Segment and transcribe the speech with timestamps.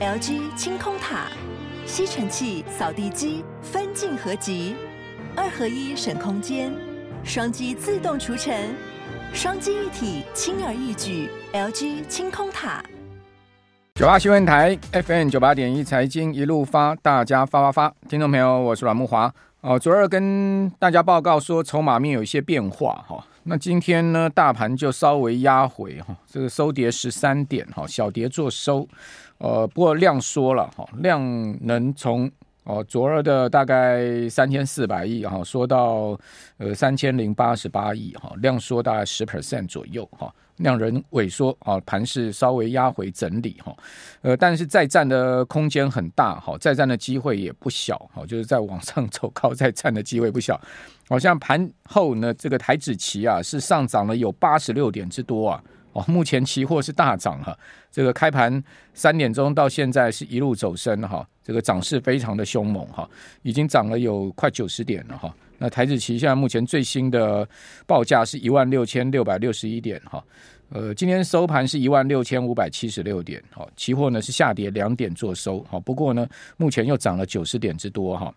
[0.00, 1.26] LG 清空塔，
[1.84, 4.74] 吸尘器、扫地机分镜合集，
[5.36, 6.72] 二合一省空间，
[7.22, 8.74] 双击自动除尘，
[9.34, 11.28] 双击一体轻而易举。
[11.52, 12.82] LG 清空塔。
[13.94, 19.30] 九八新闻台 FM 九八点一财经一路发，大家发发发，听众朋友，我是阮慕华。
[19.60, 23.22] 哦，昨儿跟大家报告说，筹码面有一些变化哈。
[23.44, 28.86] 那今天呢，大盘就稍微压回哈，这个收跌十三点哈，小跌做收。
[29.38, 31.20] 呃，不过量缩了哈，量
[31.66, 32.30] 能从
[32.64, 36.18] 哦昨儿的大概三千四百亿哈，缩到
[36.58, 40.32] 呃三千零八十八亿哈，量缩大概十 percent 左右哈。
[40.60, 43.76] 量能萎缩啊，盘势稍微压回整理哈，
[44.22, 50.60] 呃，但是再战的空间很大哈，再战的机会也不小哈，就是在往上走高再战的机会不小。
[51.08, 57.56] 好像盘后呢，这个台指期啊是上涨了有八十六点之多啊，哦，目前期货是大涨哈，
[57.90, 58.62] 这个开盘
[58.94, 63.08] 三点钟到现在是一路走升哈，这个涨势非常的凶猛哈，
[63.42, 65.34] 已经涨了有快九十点了哈。
[65.62, 67.46] 那台子期现在目前最新的
[67.86, 70.24] 报价是一万六千六百六十一点哈，
[70.70, 78.34] 呃，今天收盘是一万六千五百七十六点，好，期货呢是下跌两点做收，好，不过呢目前又涨了九十点之多哈。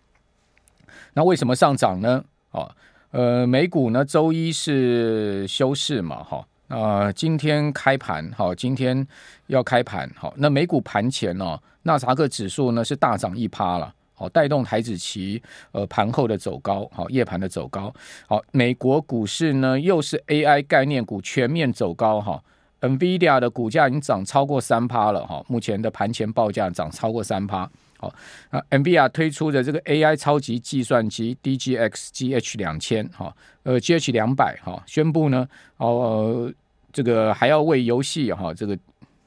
[1.14, 2.22] 那为什么上涨呢？
[2.52, 2.70] 哦，
[3.12, 9.08] 呃，美股呢周一是休市嘛，哈，啊，今天开盘，好，今天
[9.48, 13.96] 要开盘，好，那美股盘前呢，纳斯克指数呢是大涨一趴了。
[14.24, 15.42] 好，带动台指期
[15.74, 17.94] 呃盘后的走高，好，夜盘的走高。
[18.26, 22.42] 好，美国股市呢又是 AI 概念股全面走高哈
[22.80, 27.70] ，NVIDIA 的股价已经涨超过三趴了哈，目前的盘前报价涨超过三趴。
[27.98, 28.14] 好，
[28.50, 36.50] 那 NVIDIA 推出的这个 AI 超级计算机 DGX GH 两千哈，呃 GH 两百哈，宣布呢哦
[36.94, 38.78] 这个还要为游戏哈这个。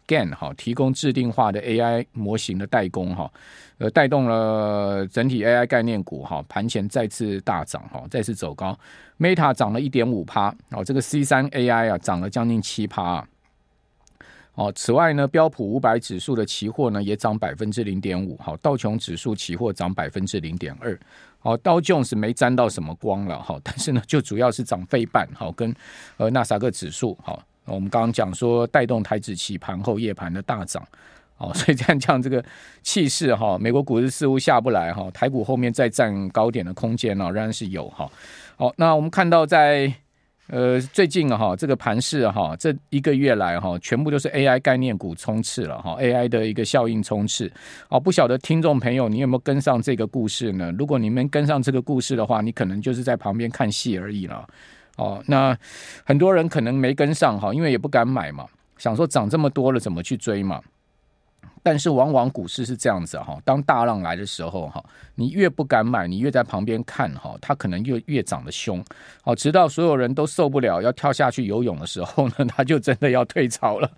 [0.08, 3.28] GAN 哈提供制定化的 AI 模型的代工哈，
[3.78, 8.78] 呃带动了整体 AI 概念股哈盘前再次大涨哈，再次走高。
[9.19, 13.26] Meta 涨了一点五趴哦，这个 C 三 AI 啊涨了将近七趴
[14.54, 14.72] 哦。
[14.75, 20.98] 此外呢，标普五百指数的期货呢也涨百分之零点五，好，道琼指数期货涨百分之零点二，
[21.38, 25.75] 好，道琼是没沾到什么光了哈，但是呢就主要是涨费半好跟
[26.19, 27.43] 呃纳斯达克指数好。
[27.64, 30.87] 我们刚刚讲说带动台指期盘后夜盘的大涨，
[31.38, 32.42] 哦， 所以这样讲这个
[32.82, 38.10] 气势哈，美国股市似乎下不来哈，台股后面再站高点的空间呢仍然是有哈。
[38.56, 39.92] 好，那我们看到在
[40.48, 47.52] 呃最近哈这个盘势哈这一个月来哈全部都是 AI 概念股冲刺了哈，AI 的一个效应冲刺。
[47.88, 50.72] 哦，不晓得听众朋友你有没有跟上这个故事呢？
[50.78, 54.46] 如果你们跟上这个故事的话，你可能就是在旁边看戏而已了。
[54.96, 55.54] 哦，那
[56.04, 58.46] 很多人可能没跟上哈，因为也不敢买嘛，
[58.78, 60.62] 想说涨这么多了怎么去追嘛？
[61.62, 64.84] 但是往往股市是这样子哈，当大浪来的时候哈，
[65.14, 68.84] 你越不敢买，你越在旁边看哈，它可能越越涨得凶，
[69.22, 73.90] 好，直到所有人都受不了要跳下去游泳的时候呢， 它就真的要退潮了。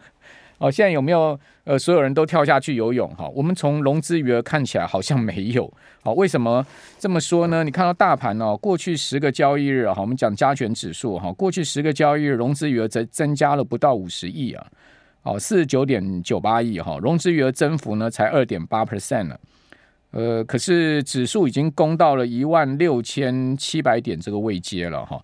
[0.59, 3.28] 哦，现在有没有呃，所有人都跳下去游泳哈？
[3.28, 5.72] 我们从融资余额看起来好像没有。
[6.03, 6.66] 好，为什么
[6.98, 7.62] 这么说呢？
[7.62, 14.66] 你看到大盘哦，过去十个交易日哈，我们讲加权指数哈，过去十个交易日融资余额增增加了不到五十亿啊，
[15.23, 19.41] 哦，四十九点九八亿哈，融资余额增幅呢才二点八 percent 了。
[20.11, 25.23] 呃，可是指数已经攻到了一万六千七百点这个位阶了哈。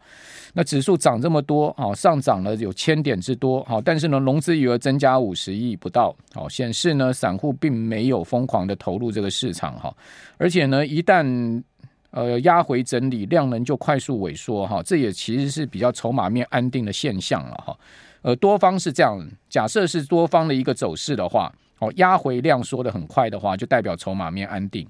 [0.53, 9.93] 那指数涨这么多啊，上涨了有千点之多，好，但是呢，融资余额增加五十亿不到，好，显示呢，散户并没有疯狂的投入这个市场哈，
[10.37, 11.63] 而且呢，一旦
[12.11, 17.77] 呃压回整理，量能就快速萎缩哈，这也其实是比较筹码面安定的现象了哈，
[18.25, 19.21] 呃，多方是这样，
[19.51, 24.89] 假设是多方的一个走势的话，哦，压回量缩的很快的话，就代表筹码面安定，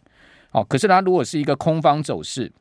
[0.52, 2.52] 哦，可是它如果是一个空方走势，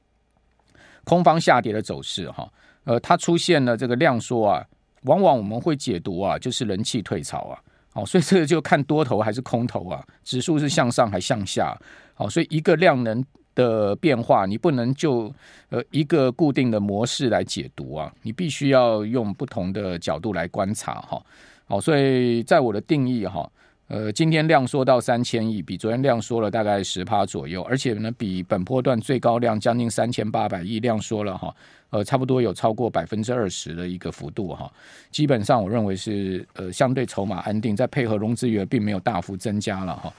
[1.04, 2.52] 空方下跌的走势哈。
[2.86, 4.66] 呃，它出现了这个量缩啊，
[5.04, 7.62] 往往我们会解读啊，就是人气退潮啊，
[7.94, 11.78] 哦，所以这个就看多头还是空头啊，指数是向上还向下，
[12.18, 13.24] 哦，所以一个量能
[13.56, 15.34] 的变化，你不能就
[15.70, 21.22] 呃一个固定的模式来解读啊，你必须要用不同的角度来观察哈，
[21.66, 23.50] 好，所以在我的定义哈。
[23.90, 31.54] 呃，今天量缩到三千亿，比昨天量缩了大概十趴左右，而且呢，比本波段最高量将近三千八百亿量缩了哈，
[31.92, 34.72] 呃，差不多有超过百分之二十的一个幅度哈。
[35.12, 40.12] 基本上，我认为是呃相对筹码安定，再配合融资余额并没有大幅增加了哈。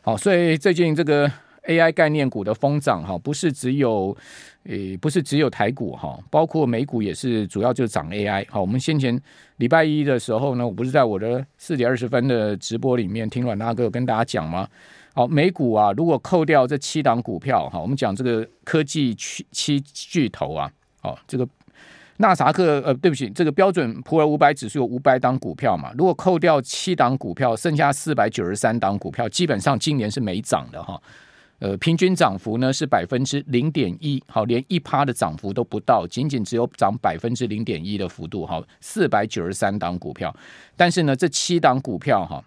[0.00, 1.30] 好，所以最近这个
[1.66, 4.16] AI 概念股的疯涨哈，不是只有，
[4.64, 8.46] 诶，不是只有台股哈，包括美股也是，主要就是涨 AI。
[8.48, 9.20] 好，我们先前
[9.56, 14.68] 礼拜一的时候呢，我不是在我的四点二十分的直播里面听阮大哥跟大家讲吗？
[15.14, 20.70] 好，美股啊，如果扣掉这七档股票哈，我们讲这个科技七七巨头啊，
[21.00, 21.46] 好，这个。
[22.22, 25.90] 纳萨克，呃，对不起，这个标准普尔五百指数有五百档股票嘛？
[25.96, 31.00] 如果扣掉七档股票，剩下四百九十三档股票，基本上今年是没涨的哈。
[31.60, 38.60] 呃，平均涨幅呢是百分之零点一，好，连一趴的涨幅都不到，仅仅只有涨百分之零点一的幅度哈。
[38.80, 40.34] 四百九十三档股票，
[40.74, 42.42] 但是呢，这七档股票哈，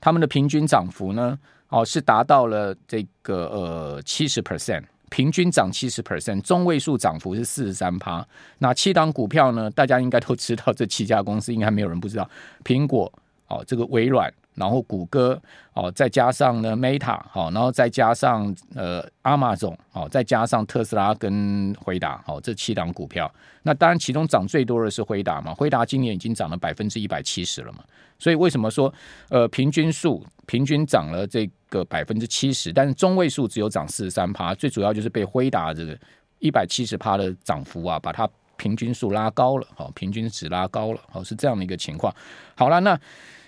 [0.00, 1.38] 他们的平均涨幅呢，
[1.68, 4.82] 哦，是达到了这个呃七十 percent。
[5.10, 8.24] 平均涨七十 percent，中位数涨幅是四十三趴。
[8.58, 9.68] 那七档股票呢？
[9.72, 12.30] 大家应该都知道，这七家公司应该没有人不知道。
[12.62, 13.12] 苹果
[13.48, 15.40] 哦，这个微软，然后谷歌
[15.72, 23.32] 哦，再加上呢 Meta 好，然后再加上呃 Amazon 哦，再加上特斯拉跟辉达哦，这七档股票。
[23.62, 25.54] 那当然，其中涨最多的是辉达嘛。
[25.54, 27.82] 辉达今年已经涨了百分之一百七十了嘛。
[28.18, 28.92] 所以为什么说
[29.30, 35.98] 呃平均数平均涨了这个百分之七十，但是中位数只有涨四十三趴，最主要就是被辉达这个
[36.38, 38.28] 一百七十趴的涨幅啊，把它
[38.58, 42.14] 平均数拉高了，好，平均值拉高了，好，是这样的一个情况。
[42.54, 42.98] 好了，那。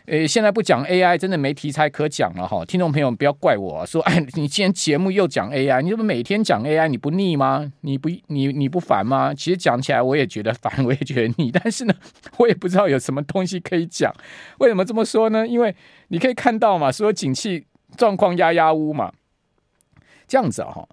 [0.06, 2.64] 诶，现在不讲 AI，真的没题材可讲了哈。
[2.64, 7.70] 听众朋友不要怪我啊，说哎，你今天节目又讲 AI，你怎么每天讲 AI，你不腻吗？
[7.82, 9.32] 你不你你不烦吗？
[9.32, 11.94] 其实讲起来我也觉得烦， 我也觉得腻，但是呢，
[12.38, 14.12] 我也不知道有什么东西可以讲。
[14.58, 15.46] 为什么这么说呢？
[15.46, 15.74] 因为
[16.08, 17.66] 你可以看到嘛，说景气
[17.96, 19.12] 状况压压乌嘛，
[20.26, 20.88] 这样子啊。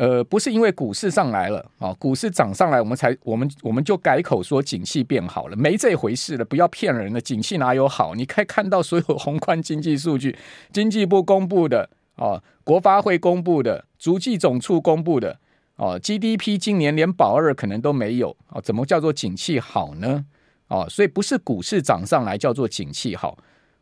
[0.00, 8.14] 呃，不是因为股市上来了啊，股市涨上来，我们才我们我们就改口说景气变好了，没这回事了，不要骗人了，景气哪有好？
[8.14, 10.34] 你可以看到所有宏观经济数据，
[10.72, 15.38] 经济部公布的啊，国发会公布的，足迹总处公布的
[15.76, 20.24] 哦，GDP 今年连保二可能都没有啊，怎么叫做景气好呢？
[20.68, 23.36] 哦，所以不是股市涨上来叫做景气好，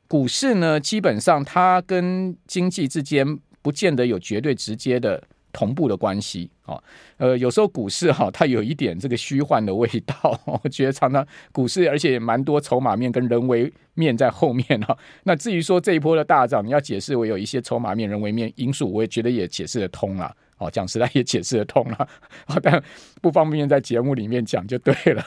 [0.08, 5.22] 股市呢，基本上它跟经济之间不见得有绝对直接的。
[5.52, 6.80] 同步的关系啊，
[7.16, 10.38] 呃，有时候股市哈， 它有一点这个虚幻的味道。
[10.62, 14.96] 我觉得常常股市，而且也蛮多筹码面跟人为面在后面哈。
[15.24, 20.34] 那至于说这一波的大涨，你要解释我有一些筹码面、人为面因素，我也觉得也解释得通了。
[20.58, 22.08] 哦，讲实在也解释得通了，
[22.62, 22.82] 但
[23.22, 25.22] 不方便在节目里面讲就对了。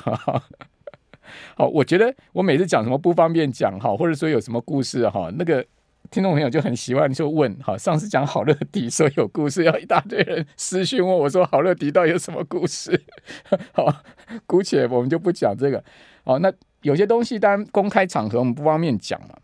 [1.56, 5.66] 好，我觉得我每次讲什么不方便讲哈，或者说有什么故事哈，那个。
[6.10, 13.02] 听众朋友就很喜欢就问，好，上次讲好乐迪说有故事，要一大堆人私讯问我说好乐迪到底有什么故事？
[13.72, 14.04] 好，
[14.46, 15.84] 姑且我们就不讲这个。
[16.24, 16.52] 好，那
[16.82, 19.36] 有些东西当然公开场合我们不方便讲嘛。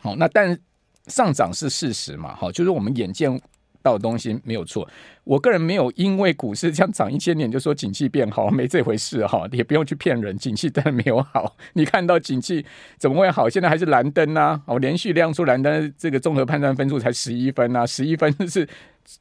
[0.00, 0.58] 好，那但
[1.06, 2.34] 上涨是事实嘛？
[2.34, 3.40] 好，就是我们眼见。
[3.84, 4.88] 到的东西没有错，
[5.24, 11.54] 我个人没有因为股市这样涨一千年就说景气变好，没这回事哈，也不用去骗人，景气当然没有好。
[11.74, 12.64] 你看到景气
[12.96, 13.46] 怎么会好？
[13.46, 18.66] 现在还是蓝灯呐，我，连续亮出蓝灯，这个综合判断分数才十一分呐，十一分是。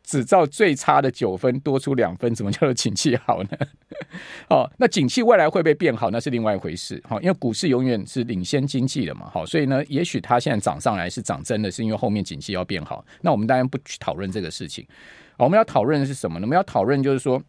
[0.04, 3.50] 只照最差的九分多出两分，怎么叫做景气好呢？
[4.50, 6.10] 哦，那景气未来会不会变好？
[6.10, 7.02] 那是另外一回事。
[7.08, 9.30] 好，因为股市永远是领先经济的嘛。
[9.30, 13.04] 好，所以呢，也许它现在涨上来是涨真的，是因为后面景气要变好。
[13.22, 14.86] 那我们当然不去讨论这个事情。
[15.38, 16.46] 我们要讨论的是什么呢？
[16.46, 17.42] 我们要讨论就是说，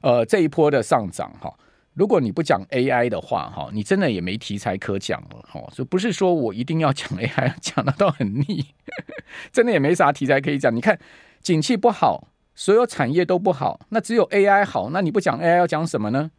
[0.00, 1.52] 呃，这一波的上涨哈。
[1.94, 5.62] 如果你不讲 AI 的话，哈，你真的也没题材可讲了，哈。
[5.72, 8.66] 所以不是说我一定要讲 AI，讲的都很腻，
[9.52, 10.74] 真的也没啥题材可以讲。
[10.74, 10.98] 你看，
[11.40, 16.30] 景气不好，所有产业都不好，那只有 AI 好，那你不讲 AI 要讲什么呢？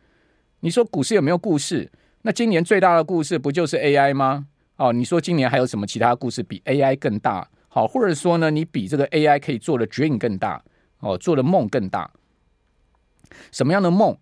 [0.60, 1.91] 你说股市有没有故事？
[2.24, 4.48] 那今年最大的故事不就是 AI 吗？
[4.77, 7.48] 哦，你说今年还有什么其他故事比 AI 更大？
[7.70, 10.62] 好，或者说呢，你比这个 AI 可以做的 dream 更大，
[11.00, 12.12] 哦，做的梦更大？
[13.51, 14.18] 什么样的梦？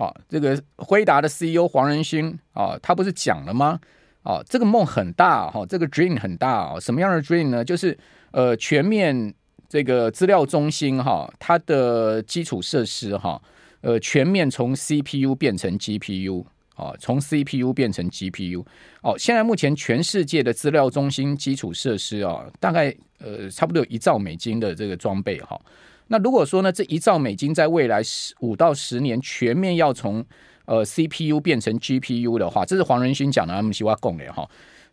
[0.00, 3.78] 啊，这个辉达的 CEO 黄仁勋啊，他不是讲了吗？
[4.22, 6.80] 啊，这个梦很大哈，这个 dream 很大啊。
[6.80, 7.62] 什么样的 dream 呢？
[7.62, 7.96] 就是
[8.30, 9.34] 呃，全面
[9.68, 13.40] 这个资料中心哈，它的基础设施哈，
[13.82, 18.64] 呃，全面从 CPU 变成 GPU 啊，从 CPU 变成 GPU。
[19.02, 25.60] 哦，现在目前全世界的资料中心基础设施啊，大概呃，差不多有一兆美金的这个装备哈。
[26.12, 30.24] 那如果说呢，这一兆美金在未来十五到十年全面要从
[30.64, 34.44] 呃 CPU 变成 GPU 的话，这是黄仁勋讲的，他们希望共的哈。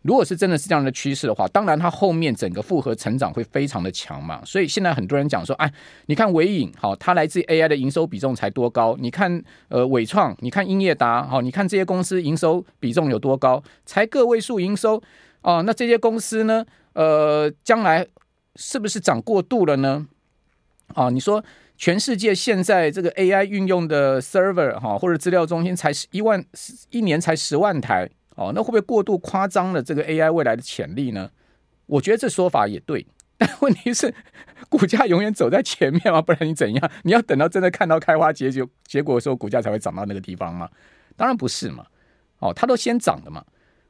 [0.02, 4.40] 如果是真的是这样的趋势的话，当然它后面整个复合成长会非常的强嘛。
[4.44, 5.68] 所以现在很多人讲说，哎，
[6.06, 8.96] 你看伟影好，它来自 AI 的营收比重才多高？
[9.00, 13.60] 你看呃伟创，你看英业达好，你看这些公司营收比重有多高？
[13.84, 15.02] 才个位数营收
[15.42, 15.64] 哦。
[15.66, 18.06] 那这些公司呢，呃，将来。
[18.60, 20.04] 是不是涨过度了呢？
[20.94, 21.44] 啊，你说
[21.76, 26.44] 全世界现在这个 AI 运用的 server 哈，或者资料中心才一万
[26.90, 31.30] 一年才十万台哦，那会不会过度夸张了这个 AI 未来的潜力呢？
[31.86, 33.06] 我觉得这说法也对，
[33.38, 34.14] 但问题是
[34.68, 36.20] 股价永远走在前面吗？
[36.20, 36.90] 不然你怎样？
[37.02, 40.68] 你要等到真的看到开花结结结果的时候，股价才会涨到那个地方吗？
[41.16, 41.86] 当然不是嘛。
[42.40, 43.44] 哦，它都先涨的嘛。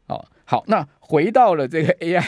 [0.07, 2.25] 哦，好，那回到了这个 AI，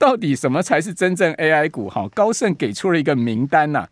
[0.00, 1.86] 到底什么才是真正 AI 股？
[1.90, 3.86] 哈，高盛给出了一个名单呐、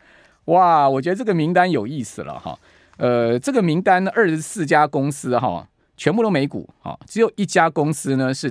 [0.47, 2.59] 哇，我觉得这个名单有意思了哈。
[2.97, 8.51] 呃，这个名单呢，二十四家公司哈，全部都美股啊，只有一家公司呢是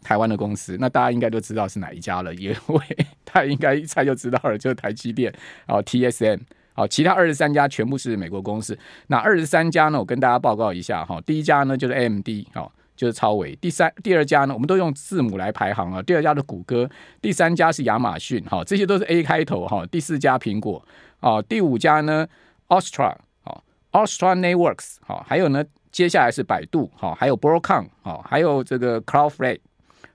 [0.00, 2.80] 台湾的公司，那大家应该都知道是哪一家了，因为
[3.24, 5.34] 他应该一猜就知道了，就是台积电
[5.66, 6.38] 啊，TSM。
[6.72, 8.78] 好，其他二十三家全部是美国公司。
[9.08, 9.98] 那二十三家呢？
[9.98, 11.20] 我跟大家报告一下哈。
[11.22, 13.54] 第一家呢就是 AMD，好，就是超微。
[13.56, 16.02] 第三、第二家呢，我们都用字母来排行啊。
[16.02, 16.88] 第二家的谷歌，
[17.20, 19.84] 第三家是亚马逊，哈，这些都是 A 开头哈。
[19.86, 20.82] 第四家苹果，
[21.20, 22.26] 啊，第五家呢
[22.68, 23.62] Astra，好
[23.92, 29.60] ，Astra Networks，好，还有呢，接下来是百度，好，还有 Broadcom，好，还有这个 Cloudflare，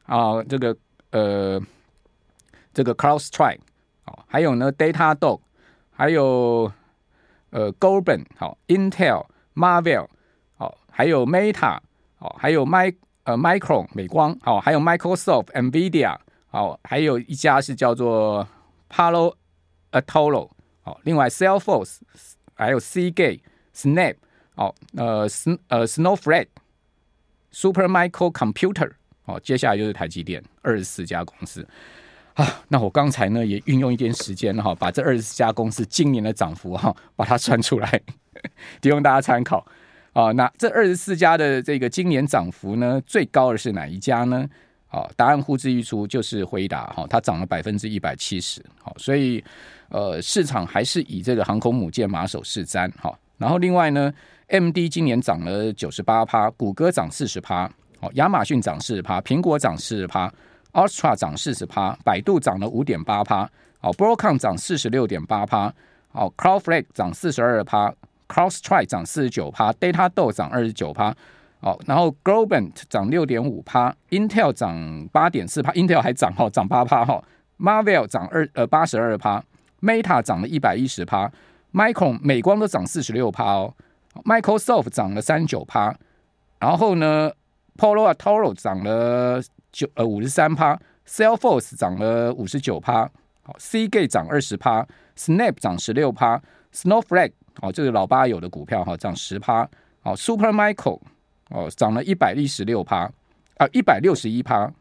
[0.06, 0.76] 啊，这个
[1.12, 1.62] 呃，
[2.74, 3.60] 这个 CrowdStrike，
[4.04, 5.42] 好，还有呢 Datadog。
[5.94, 6.72] 还有
[7.52, 10.08] 呃，Goldman 好，Intel、Marvell
[10.58, 11.78] 好，还有 Meta
[12.22, 18.48] 哦，还有 Mi 呃 Micron 美光好，还有 Microsoft、Nvidia 好，还有一家是叫做
[18.90, 19.36] Palo
[19.92, 20.50] Alto
[20.82, 21.98] 好，另外 Salesforce
[22.54, 23.42] 还有 Seagate、
[23.76, 24.16] Snap
[24.56, 26.48] 好，呃 Sn 呃 Snowflake、
[27.52, 28.92] Supermicro Computer
[29.24, 31.68] 好，接下来就是台积电二十四家公司。
[32.36, 38.02] 啊，那我刚才呢也运用一点时间哈，把这二十四家公司今年的涨幅哈，把它算出来，
[38.80, 39.66] 提供大家参考
[40.14, 40.32] 啊。
[40.32, 44.48] 那这二十四家的这个今年涨幅呢，最高的是哪一家呢？
[44.88, 48.62] 好，答案呼之欲出，就是辉达哈，它涨了百分之一百七十。
[48.82, 49.44] 好，所以
[49.90, 53.18] 呃，市场还是以这个航空母舰马首是瞻哈。
[53.38, 54.14] 然后另外呢
[54.48, 60.32] ，MD 今年涨了九十八趴，谷歌涨四十趴，好，亚马逊涨四十趴，苹果涨四十趴。
[60.74, 63.50] Astra 涨四十趴，百度涨了五点八趴，
[63.80, 65.74] 好，Broadcom 涨四十六点八趴，
[66.14, 67.94] 好，Cloudflare 涨四十二趴
[68.32, 71.14] ，CrowdStrike 涨四十九趴，Data d o 涨二十九趴，
[71.60, 77.22] 好，然后 Globant 涨六点五趴，Intel 涨八点四趴，Intel 还涨哈，涨八趴哈
[77.60, 79.44] ，Marvell 涨二呃八十二趴
[79.82, 81.30] ，Meta 涨了一百一十趴
[81.74, 83.74] ，Micron 美光都涨四十六趴哦
[84.24, 85.94] ，Microsoft 涨了三九趴，
[86.60, 87.32] 然后呢
[87.78, 89.44] ，Palo Alto 涨了。
[89.74, 93.10] 九呃五十三趴，Salesforce 涨了五十九趴，
[93.42, 94.86] 好，Cgate 涨二十趴
[95.18, 96.42] ，Snap 涨十六趴
[96.74, 99.68] ，Snowflake 哦，这是老八有的股票哈涨十趴，
[100.02, 101.00] 好，Super Michael，
[101.50, 103.12] 哦涨了一百一十六趴，
[103.58, 104.72] 啊一百六十一趴，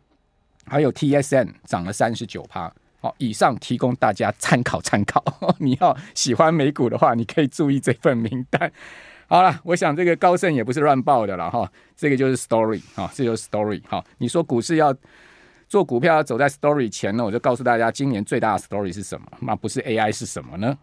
[0.67, 5.23] 还有 TSM 涨了三十九趴，好，以上提供大家参考参考，
[5.59, 8.71] 你要喜欢美股的话，你可以注意这份名单。
[9.27, 14.05] 好了，我想这个高盛也不是乱报的了哈，这个就是 story 哈，这就是 story 哈。
[14.19, 14.93] 你说股市要
[15.69, 19.27] 做股票要走在 story 前呢，我就告诉大家，今年最大的 story 是什么？
[19.41, 20.77] 那不是 AI 是什么呢？